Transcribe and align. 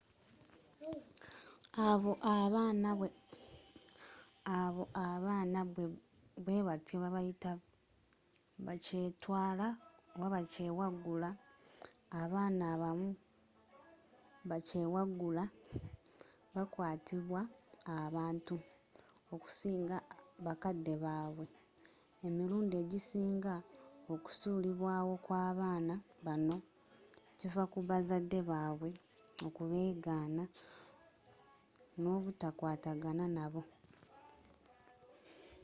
abo 1.87 2.11
abaana 5.03 5.59
bwe 6.45 6.57
batyo 6.67 6.95
babayita 7.03 7.51
bakyetwala” 8.65 9.67
oba 10.15 10.27
bakyewaggula. 10.35 11.29
abaana 12.21 12.63
abamu 12.73 13.09
bakyewaggula 14.49 15.43
bakwatiddwa 16.55 17.41
abantu 18.03 18.55
okusinga 19.33 19.97
bakadde 20.45 20.93
baabwe; 21.03 21.47
emirundi 22.27 22.75
egisinga 22.83 23.55
okusuulibwawo 24.13 25.13
kw'abaana 25.25 25.95
bano 26.25 26.55
kiva 27.37 27.63
ku 27.71 27.79
bazadde 27.89 28.39
baabwe 28.49 28.89
kubeegana 29.55 30.43
n’obutakwatagana 32.01 33.25
nabo 33.37 33.61